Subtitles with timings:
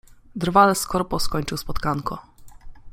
[0.35, 2.21] Drwal z korpo skończył spotkanko.